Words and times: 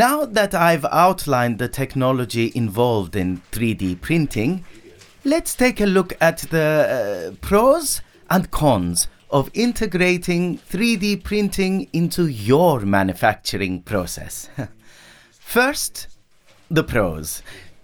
now 0.00 0.24
that 0.24 0.54
I've 0.54 0.86
outlined 0.86 1.58
the 1.58 1.68
technology 1.68 2.50
involved 2.54 3.14
in 3.14 3.42
3D 3.52 4.00
printing, 4.00 4.64
let's 5.24 5.54
take 5.54 5.78
a 5.78 5.84
look 5.84 6.14
at 6.22 6.38
the 6.38 6.68
uh, 7.30 7.36
pros 7.42 8.00
and 8.30 8.50
cons 8.50 9.08
of 9.30 9.50
integrating 9.52 10.56
3D 10.56 11.22
printing 11.22 11.86
into 11.92 12.28
your 12.28 12.80
manufacturing 12.80 13.82
process. 13.82 14.48
First, 15.32 16.08
the 16.70 16.82
pros. 16.82 17.42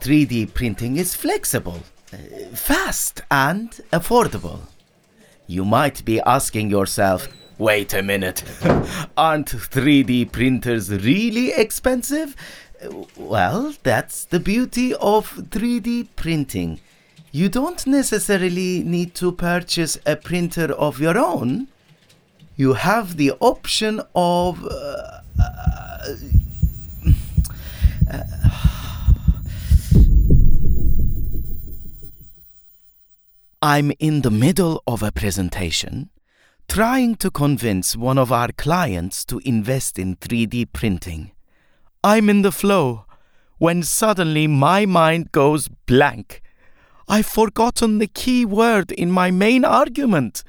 3D 0.00 0.54
printing 0.54 0.96
is 0.96 1.14
flexible, 1.14 1.82
uh, 2.14 2.16
fast, 2.54 3.20
and 3.30 3.70
affordable. 3.92 4.60
You 5.46 5.66
might 5.66 6.02
be 6.06 6.22
asking 6.22 6.70
yourself, 6.70 7.28
wait 7.58 7.92
a 7.92 8.02
minute, 8.02 8.42
aren't 9.16 9.48
3D 9.48 10.30
printers 10.32 10.90
really 10.90 11.52
expensive? 11.52 12.34
Well, 13.16 13.74
that's 13.82 14.24
the 14.24 14.38
beauty 14.40 14.94
of 14.94 15.34
3D 15.34 16.08
printing. 16.14 16.80
You 17.32 17.48
don't 17.48 17.86
necessarily 17.86 18.82
need 18.84 19.14
to 19.16 19.32
purchase 19.32 19.98
a 20.06 20.16
printer 20.16 20.72
of 20.72 21.00
your 21.00 21.18
own. 21.18 21.66
You 22.56 22.74
have 22.74 23.16
the 23.16 23.32
option 23.40 24.00
of. 24.14 24.64
Uh, 24.64 25.20
uh, 25.42 26.16
I'm 33.60 33.90
in 33.98 34.22
the 34.22 34.30
middle 34.30 34.84
of 34.86 35.02
a 35.02 35.10
presentation 35.10 36.10
trying 36.68 37.16
to 37.16 37.30
convince 37.30 37.96
one 37.96 38.18
of 38.18 38.30
our 38.30 38.52
clients 38.52 39.24
to 39.24 39.40
invest 39.44 39.98
in 39.98 40.16
3D 40.16 40.72
printing. 40.72 41.32
I'm 42.04 42.28
in 42.28 42.42
the 42.42 42.52
flow 42.52 43.06
when 43.56 43.82
suddenly 43.82 44.46
my 44.46 44.86
mind 44.86 45.32
goes 45.32 45.68
blank. 45.86 46.42
I've 47.08 47.26
forgotten 47.26 47.98
the 47.98 48.06
key 48.06 48.44
word 48.44 48.92
in 48.92 49.10
my 49.10 49.30
main 49.30 49.64
argument. 49.64 50.44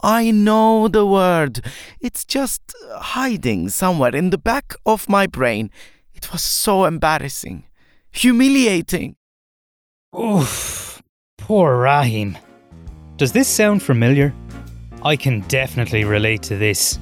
I 0.00 0.30
know 0.30 0.88
the 0.88 1.04
word. 1.04 1.64
It's 2.00 2.24
just 2.24 2.62
hiding 2.94 3.68
somewhere 3.70 4.14
in 4.14 4.30
the 4.30 4.38
back 4.38 4.74
of 4.86 5.08
my 5.08 5.26
brain. 5.26 5.70
It 6.14 6.32
was 6.32 6.42
so 6.42 6.84
embarrassing, 6.84 7.64
humiliating. 8.12 9.16
Oof, 10.18 11.02
poor 11.36 11.76
Rahim. 11.76 12.38
Does 13.16 13.32
this 13.32 13.48
sound 13.48 13.82
familiar? 13.82 14.32
I 15.02 15.14
can 15.14 15.40
definitely 15.42 16.04
relate 16.04 16.42
to 16.44 16.56
this. 16.56 16.98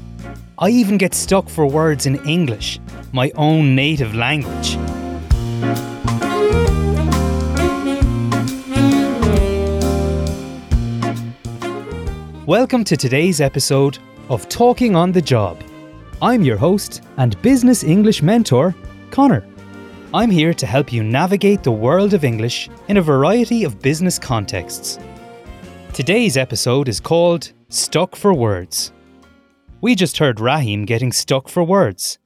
I 0.58 0.68
even 0.68 0.98
get 0.98 1.14
stuck 1.14 1.48
for 1.48 1.64
words 1.66 2.06
in 2.06 2.16
English, 2.28 2.80
my 3.12 3.30
own 3.36 3.74
native 3.74 4.14
language. 4.14 4.76
Welcome 12.46 12.84
to 12.84 12.96
today's 12.96 13.40
episode 13.40 13.98
of 14.28 14.48
Talking 14.48 14.96
on 14.96 15.12
the 15.12 15.22
Job. 15.22 15.62
I'm 16.20 16.42
your 16.42 16.56
host 16.56 17.00
and 17.16 17.40
business 17.42 17.84
English 17.84 18.22
mentor, 18.22 18.74
Connor. 19.10 19.46
I'm 20.12 20.30
here 20.30 20.52
to 20.52 20.66
help 20.66 20.92
you 20.92 21.02
navigate 21.02 21.62
the 21.62 21.72
world 21.72 22.12
of 22.12 22.24
English 22.24 22.68
in 22.88 22.98
a 22.98 23.02
variety 23.02 23.64
of 23.64 23.80
business 23.80 24.18
contexts. 24.18 24.98
Today's 25.94 26.36
episode 26.36 26.88
is 26.88 27.00
called 27.00 27.52
Stuck 27.70 28.14
for 28.14 28.32
Words. 28.34 28.92
We 29.80 29.94
just 29.94 30.18
heard 30.18 30.38
Rahim 30.38 30.84
getting 30.84 31.12
stuck 31.12 31.48
for 31.48 31.64
words. 31.64 32.18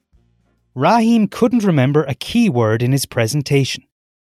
Rahim 0.75 1.27
couldn't 1.27 1.63
remember 1.63 2.03
a 2.03 2.13
key 2.13 2.49
word 2.49 2.83
in 2.83 2.91
his 2.91 3.05
presentation. 3.05 3.83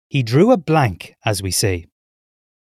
He 0.07 0.23
drew 0.23 0.51
a 0.51 0.57
blank, 0.57 1.15
as 1.25 1.41
we 1.41 1.51
say. 1.51 1.87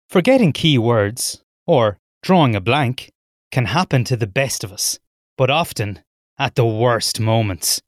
Forgetting 0.07 0.53
key 0.53 0.77
words, 0.77 1.43
or 1.65 1.97
drawing 2.21 2.55
a 2.55 2.61
blank, 2.61 3.11
can 3.51 3.65
happen 3.65 4.03
to 4.05 4.15
the 4.15 4.27
best 4.27 4.63
of 4.63 4.71
us, 4.71 4.99
but 5.37 5.49
often 5.49 5.99
at 6.39 6.55
the 6.55 6.65
worst 6.65 7.19
moments, 7.19 7.81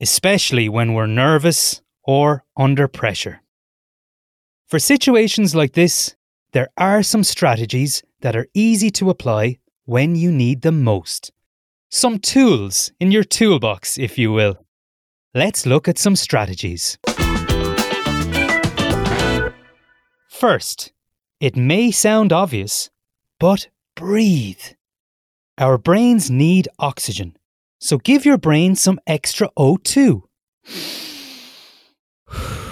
especially 0.00 0.68
when 0.68 0.94
we're 0.94 1.06
nervous 1.06 1.82
or 2.02 2.44
under 2.56 2.88
pressure. 2.88 3.42
For 4.66 4.78
situations 4.78 5.54
like 5.54 5.72
this, 5.72 6.16
there 6.52 6.70
are 6.76 7.02
some 7.02 7.22
strategies 7.22 8.02
that 8.20 8.34
are 8.34 8.48
easy 8.54 8.90
to 8.90 9.10
apply 9.10 9.59
when 9.90 10.14
you 10.14 10.30
need 10.30 10.62
them 10.62 10.84
most. 10.84 11.32
Some 11.88 12.20
tools 12.20 12.92
in 13.00 13.10
your 13.10 13.24
toolbox, 13.24 13.98
if 13.98 14.16
you 14.16 14.30
will. 14.30 14.64
Let's 15.34 15.66
look 15.66 15.88
at 15.88 15.98
some 15.98 16.14
strategies. 16.14 16.96
First, 20.28 20.92
it 21.40 21.56
may 21.56 21.90
sound 21.90 22.32
obvious, 22.32 22.88
but 23.40 23.66
breathe. 23.96 24.62
Our 25.58 25.76
brains 25.76 26.30
need 26.30 26.68
oxygen, 26.78 27.36
so 27.80 27.98
give 27.98 28.24
your 28.24 28.38
brain 28.38 28.76
some 28.76 29.00
extra 29.08 29.48
O2. 29.58 30.22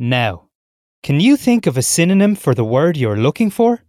Now, 0.00 0.47
can 1.02 1.20
you 1.20 1.36
think 1.36 1.66
of 1.66 1.76
a 1.76 1.82
synonym 1.82 2.34
for 2.34 2.54
the 2.54 2.64
word 2.64 2.96
you're 2.96 3.16
looking 3.16 3.50
for? 3.50 3.80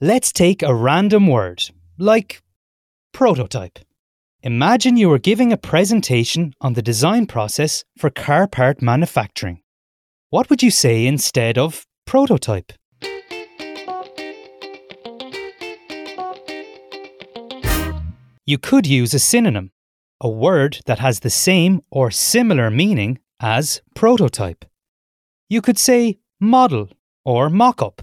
Let's 0.00 0.32
take 0.32 0.62
a 0.62 0.74
random 0.74 1.26
word, 1.28 1.62
like 1.98 2.42
prototype. 3.12 3.78
Imagine 4.42 4.96
you 4.96 5.08
were 5.08 5.18
giving 5.18 5.52
a 5.52 5.56
presentation 5.56 6.52
on 6.60 6.74
the 6.74 6.82
design 6.82 7.26
process 7.26 7.84
for 7.96 8.10
car 8.10 8.46
part 8.46 8.82
manufacturing. 8.82 9.62
What 10.30 10.50
would 10.50 10.62
you 10.62 10.70
say 10.70 11.06
instead 11.06 11.56
of 11.56 11.86
prototype? 12.06 12.72
You 18.44 18.58
could 18.58 18.86
use 18.86 19.14
a 19.14 19.18
synonym, 19.18 19.72
a 20.20 20.28
word 20.28 20.80
that 20.86 20.98
has 20.98 21.20
the 21.20 21.30
same 21.30 21.80
or 21.90 22.10
similar 22.10 22.70
meaning 22.70 23.18
as 23.40 23.80
prototype. 23.94 24.64
You 25.48 25.62
could 25.62 25.78
say 25.78 26.18
model 26.40 26.88
or 27.24 27.48
mock 27.48 27.80
up 27.80 28.02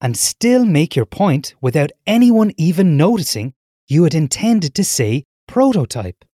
and 0.00 0.16
still 0.16 0.64
make 0.64 0.96
your 0.96 1.06
point 1.06 1.54
without 1.60 1.92
anyone 2.06 2.52
even 2.56 2.96
noticing 2.96 3.54
you 3.86 4.04
had 4.04 4.14
intended 4.14 4.74
to 4.74 4.84
say 4.84 5.24
prototype. 5.46 6.24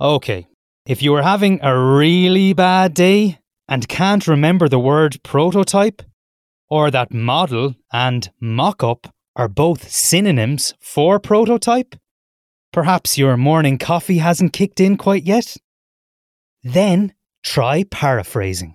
Okay, 0.00 0.48
if 0.86 1.02
you 1.02 1.14
are 1.14 1.22
having 1.22 1.60
a 1.62 1.78
really 1.78 2.52
bad 2.52 2.94
day 2.94 3.38
and 3.68 3.86
can't 3.88 4.26
remember 4.26 4.68
the 4.68 4.80
word 4.80 5.22
prototype, 5.22 6.02
or 6.68 6.90
that 6.90 7.12
model 7.12 7.74
and 7.92 8.30
mock 8.40 8.82
up 8.82 9.14
are 9.36 9.48
both 9.48 9.90
synonyms 9.90 10.74
for 10.80 11.20
prototype, 11.20 11.94
perhaps 12.72 13.18
your 13.18 13.36
morning 13.36 13.78
coffee 13.78 14.18
hasn't 14.18 14.52
kicked 14.52 14.80
in 14.80 14.96
quite 14.96 15.24
yet, 15.24 15.56
then 16.64 17.12
try 17.44 17.84
paraphrasing. 17.84 18.74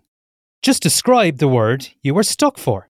Just 0.66 0.82
describe 0.82 1.38
the 1.38 1.48
word 1.48 1.90
you 2.02 2.16
were 2.16 2.24
stuck 2.24 2.58
for. 2.58 2.90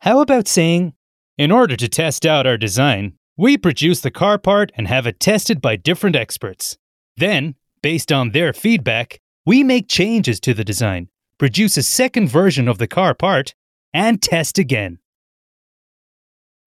How 0.00 0.20
about 0.20 0.48
saying, 0.48 0.94
In 1.36 1.52
order 1.52 1.76
to 1.76 1.88
test 1.88 2.26
out 2.26 2.44
our 2.44 2.56
design, 2.56 3.12
we 3.36 3.56
produce 3.56 4.00
the 4.00 4.10
car 4.10 4.36
part 4.36 4.72
and 4.74 4.88
have 4.88 5.06
it 5.06 5.20
tested 5.20 5.60
by 5.60 5.76
different 5.76 6.16
experts. 6.16 6.76
Then, 7.16 7.54
based 7.82 8.10
on 8.10 8.32
their 8.32 8.52
feedback, 8.52 9.20
we 9.46 9.62
make 9.62 9.86
changes 9.86 10.40
to 10.40 10.52
the 10.52 10.64
design, 10.64 11.08
produce 11.38 11.76
a 11.76 11.84
second 11.84 12.30
version 12.30 12.66
of 12.66 12.78
the 12.78 12.88
car 12.88 13.14
part, 13.14 13.54
and 13.94 14.20
test 14.20 14.58
again. 14.58 14.98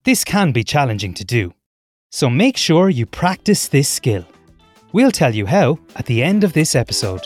This 0.04 0.24
can 0.24 0.50
be 0.52 0.64
challenging 0.64 1.12
to 1.12 1.26
do, 1.26 1.52
so 2.10 2.30
make 2.30 2.56
sure 2.56 2.88
you 2.88 3.04
practice 3.04 3.68
this 3.68 3.90
skill. 3.90 4.24
We'll 4.94 5.10
tell 5.10 5.34
you 5.34 5.44
how 5.44 5.78
at 5.94 6.06
the 6.06 6.22
end 6.22 6.42
of 6.42 6.54
this 6.54 6.74
episode. 6.74 7.20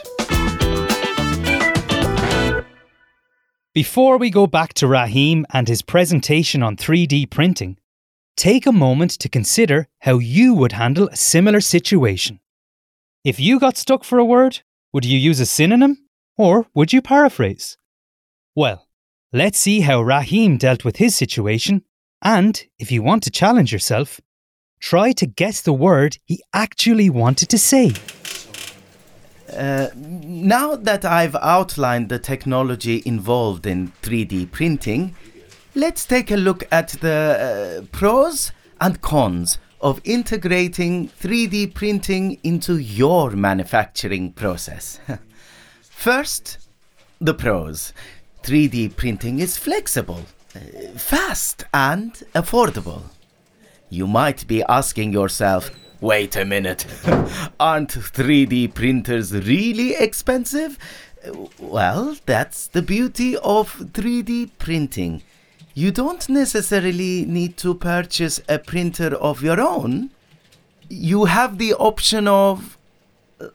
Before 3.76 4.16
we 4.16 4.30
go 4.30 4.46
back 4.46 4.72
to 4.76 4.86
Rahim 4.86 5.44
and 5.52 5.68
his 5.68 5.82
presentation 5.82 6.62
on 6.62 6.78
3D 6.78 7.28
printing, 7.28 7.76
take 8.34 8.64
a 8.64 8.72
moment 8.72 9.10
to 9.18 9.28
consider 9.28 9.86
how 9.98 10.16
you 10.16 10.54
would 10.54 10.72
handle 10.72 11.08
a 11.08 11.16
similar 11.16 11.60
situation. 11.60 12.40
If 13.22 13.38
you 13.38 13.60
got 13.60 13.76
stuck 13.76 14.02
for 14.02 14.18
a 14.18 14.24
word, 14.24 14.60
would 14.94 15.04
you 15.04 15.18
use 15.18 15.40
a 15.40 15.44
synonym 15.44 16.08
or 16.38 16.68
would 16.72 16.94
you 16.94 17.02
paraphrase? 17.02 17.76
Well, 18.54 18.88
let's 19.30 19.58
see 19.58 19.80
how 19.80 20.00
Rahim 20.00 20.56
dealt 20.56 20.82
with 20.82 20.96
his 20.96 21.14
situation, 21.14 21.82
and 22.22 22.64
if 22.78 22.90
you 22.90 23.02
want 23.02 23.24
to 23.24 23.30
challenge 23.30 23.74
yourself, 23.74 24.22
try 24.80 25.12
to 25.12 25.26
guess 25.26 25.60
the 25.60 25.74
word 25.74 26.16
he 26.24 26.42
actually 26.54 27.10
wanted 27.10 27.50
to 27.50 27.58
say. 27.58 27.92
Uh, 29.52 29.88
now 29.96 30.76
that 30.76 31.04
I've 31.04 31.36
outlined 31.36 32.08
the 32.08 32.18
technology 32.18 33.02
involved 33.04 33.66
in 33.66 33.92
3D 34.02 34.50
printing, 34.50 35.14
let's 35.74 36.04
take 36.04 36.30
a 36.30 36.36
look 36.36 36.64
at 36.72 36.88
the 37.00 37.80
uh, 37.82 37.86
pros 37.92 38.52
and 38.80 39.00
cons 39.00 39.58
of 39.80 40.00
integrating 40.04 41.08
3D 41.08 41.74
printing 41.74 42.38
into 42.42 42.76
your 42.78 43.30
manufacturing 43.30 44.32
process. 44.32 44.98
First, 45.82 46.58
the 47.20 47.34
pros. 47.34 47.92
3D 48.42 48.96
printing 48.96 49.40
is 49.40 49.56
flexible, 49.56 50.22
uh, 50.54 50.60
fast, 50.96 51.64
and 51.74 52.12
affordable. 52.34 53.02
You 53.90 54.06
might 54.06 54.46
be 54.46 54.62
asking 54.68 55.12
yourself, 55.12 55.70
wait 56.00 56.36
a 56.36 56.44
minute, 56.44 56.86
aren't 57.60 57.90
3D 57.90 58.74
printers 58.74 59.32
really 59.32 59.94
expensive? 59.94 60.78
Well, 61.58 62.16
that's 62.26 62.68
the 62.68 62.82
beauty 62.82 63.36
of 63.36 63.76
3D 63.78 64.50
printing. 64.58 65.22
You 65.74 65.90
don't 65.90 66.28
necessarily 66.28 67.24
need 67.26 67.56
to 67.58 67.74
purchase 67.74 68.40
a 68.48 68.58
printer 68.58 69.14
of 69.14 69.42
your 69.42 69.60
own. 69.60 70.10
You 70.88 71.24
have 71.26 71.58
the 71.58 71.74
option 71.74 72.28
of 72.28 72.78
uh, 73.40 73.48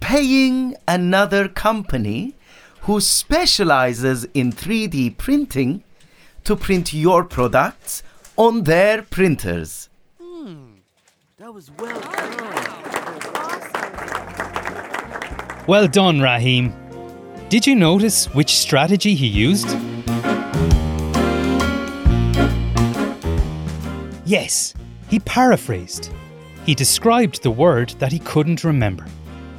paying 0.00 0.74
another 0.88 1.46
company 1.48 2.34
who 2.82 3.00
specializes 3.00 4.24
in 4.34 4.52
3D 4.52 5.18
printing 5.18 5.84
to 6.44 6.56
print 6.56 6.92
your 6.92 7.24
products 7.24 8.02
on 8.36 8.64
their 8.64 9.02
printers. 9.02 9.88
That 11.50 11.54
was 11.54 11.72
well 11.78 12.00
oh, 12.00 12.00
done. 15.56 15.66
Well 15.66 15.88
done, 15.88 16.20
Raheem. 16.20 16.72
Did 17.48 17.66
you 17.66 17.74
notice 17.74 18.26
which 18.26 18.56
strategy 18.56 19.16
he 19.16 19.26
used? 19.26 19.68
Yes, 24.24 24.74
he 25.08 25.18
paraphrased. 25.18 26.12
He 26.66 26.76
described 26.76 27.42
the 27.42 27.50
word 27.50 27.96
that 27.98 28.12
he 28.12 28.20
couldn't 28.20 28.62
remember. 28.62 29.06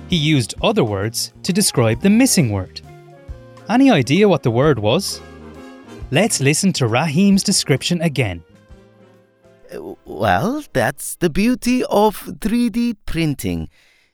He 0.08 0.16
used 0.16 0.56
other 0.62 0.86
words 0.86 1.34
to 1.44 1.52
describe 1.52 2.00
the 2.00 2.10
missing 2.10 2.52
word. 2.52 2.80
Any 3.68 3.92
idea 3.92 4.30
what 4.30 4.44
the 4.44 4.52
word 4.52 4.80
was? 4.80 5.20
Let's 6.10 6.40
listen 6.40 6.72
to 6.72 6.88
Raheem's 6.88 7.44
description 7.44 8.02
again. 8.02 8.46
Well, 10.06 10.64
that's 10.74 11.16
the 11.16 11.30
beauty 11.30 11.84
of 11.86 12.24
3D 12.26 12.98
printing. 13.06 13.70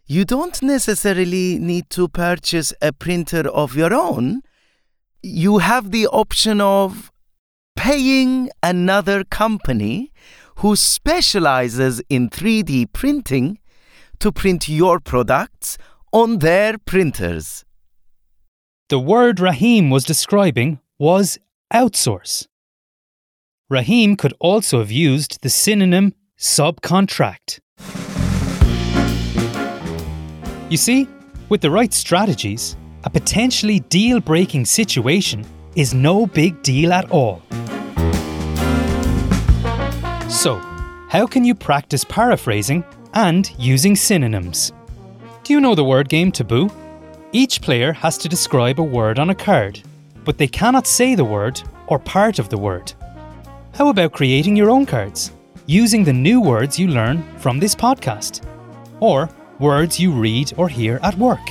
You 0.06 0.24
don't 0.24 0.62
necessarily 0.62 1.58
need 1.60 1.90
to 1.92 2.08
purchase 2.08 2.74
a 2.82 2.94
printer 2.94 3.48
of 3.50 3.76
your 3.76 3.94
own. 3.94 4.42
You 5.24 5.58
have 5.58 5.92
the 5.92 6.08
option 6.08 6.62
of 6.62 7.12
paying 7.76 8.50
another 8.62 9.24
company 9.24 10.12
who 10.58 10.76
specializes 10.76 12.02
in 12.10 12.30
3D 12.30 12.94
printing 12.94 13.60
to 14.20 14.32
print 14.32 14.70
your 14.70 15.00
products 15.00 15.78
on 16.12 16.40
their 16.40 16.78
printers. 16.78 17.66
The 18.90 19.00
word 19.00 19.40
Raheem 19.40 19.90
was 19.90 20.06
describing 20.06 20.80
was 20.98 21.38
outsource. 21.74 22.48
Raheem 23.70 24.16
could 24.16 24.34
also 24.40 24.80
have 24.80 24.92
used 24.92 25.42
the 25.42 25.50
synonym 25.50 26.14
subcontract. 26.40 27.60
You 30.70 30.78
see, 30.78 31.06
with 31.50 31.60
the 31.60 31.70
right 31.70 31.94
strategies, 31.94 32.78
a 33.04 33.10
potentially 33.10 33.82
deal 33.82 34.22
breaking 34.22 34.64
situation 34.64 35.46
is 35.76 35.94
no 35.94 36.26
big 36.28 36.64
deal 36.64 36.94
at 36.94 37.12
all. 37.12 37.42
So, 40.30 40.56
how 41.10 41.28
can 41.28 41.44
you 41.44 41.54
practice 41.54 42.06
paraphrasing 42.06 42.86
and 43.16 43.52
using 43.60 43.98
synonyms? 43.98 44.72
Do 45.44 45.52
you 45.52 45.60
know 45.60 45.76
the 45.76 45.84
word 45.84 46.08
game 46.08 46.32
Taboo? 46.32 46.70
Each 47.34 47.62
player 47.62 47.92
has 47.92 48.18
to 48.20 48.30
describe 48.30 48.80
a 48.80 48.84
word 48.84 49.20
on 49.20 49.30
a 49.30 49.36
card, 49.36 49.82
but 50.24 50.38
they 50.38 50.48
cannot 50.48 50.88
say 50.88 51.16
the 51.16 51.26
word 51.26 51.62
or 51.88 52.00
part 52.00 52.40
of 52.40 52.48
the 52.48 52.58
word. 52.58 52.94
How 53.78 53.90
about 53.90 54.14
creating 54.14 54.56
your 54.56 54.72
own 54.72 54.88
cards, 54.88 55.34
using 55.68 56.04
the 56.04 56.12
new 56.12 56.42
words 56.42 56.80
you 56.80 56.88
learn 56.88 57.24
from 57.38 57.60
this 57.60 57.76
podcast? 57.76 58.44
Or 59.00 59.30
words 59.60 60.00
you 60.00 60.12
read 60.12 60.52
or 60.58 60.68
hear 60.68 61.00
at 61.04 61.16
work? 61.20 61.48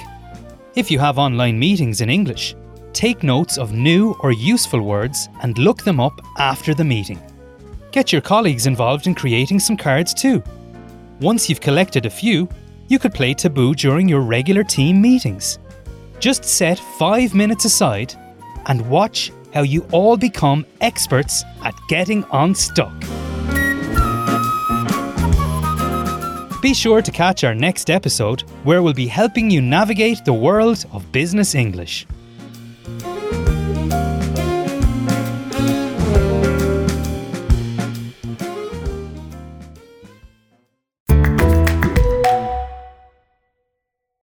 If 0.75 0.91
you 0.91 0.99
have 0.99 1.19
online 1.19 1.57
meetings 1.57 2.01
in 2.01 2.11
English, 2.11 2.57
take 2.93 3.23
notes 3.23 3.59
of 3.59 3.73
new 3.73 4.17
or 4.25 4.33
useful 4.33 4.83
words 4.83 5.29
and 5.45 5.57
look 5.57 5.85
them 5.85 6.01
up 6.01 6.21
after 6.37 6.75
the 6.75 6.83
meeting. 6.83 7.23
Get 7.93 8.11
your 8.11 8.23
colleagues 8.23 8.67
involved 8.67 9.07
in 9.07 9.15
creating 9.15 9.61
some 9.61 9.77
cards 9.77 10.13
too. 10.13 10.43
Once 11.21 11.49
you've 11.49 11.61
collected 11.61 12.07
a 12.07 12.11
few, 12.11 12.49
you 12.89 12.99
could 12.99 13.15
play 13.15 13.35
Taboo 13.35 13.73
during 13.73 14.09
your 14.09 14.23
regular 14.23 14.65
team 14.65 15.01
meetings. 15.01 15.61
Just 16.19 16.45
set 16.45 16.81
five 16.99 17.37
minutes 17.37 17.67
aside 17.67 18.15
and 18.67 18.91
watch 18.91 19.31
how 19.57 19.63
you 19.63 19.87
all 19.91 20.19
become 20.19 20.67
experts 20.83 21.43
at 21.63 21.73
getting 21.89 22.23
unstuck. 22.35 22.93
Be 26.61 26.75
sure 26.75 27.01
to 27.01 27.11
catch 27.11 27.43
our 27.43 27.55
next 27.55 27.89
episode 27.89 28.43
where 28.65 28.83
we'll 28.83 28.93
be 28.93 29.07
helping 29.07 29.51
you 29.51 29.63
navigate 29.63 30.23
the 30.27 30.35
world 30.35 30.85
of 30.93 31.11
business 31.11 31.55
English. 31.55 32.07